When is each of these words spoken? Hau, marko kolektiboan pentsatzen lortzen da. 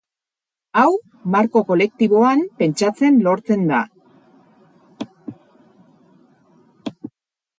Hau, 0.83 0.93
marko 1.35 1.61
kolektiboan 1.71 2.41
pentsatzen 2.61 3.19
lortzen 3.27 3.69
da. 3.73 3.83